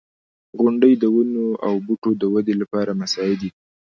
•غونډۍ 0.59 0.93
د 0.97 1.03
ونو 1.15 1.45
او 1.65 1.73
بوټو 1.85 2.11
د 2.21 2.23
ودې 2.33 2.53
لپاره 2.61 2.97
مساعدې 3.01 3.37
دي. 3.41 3.49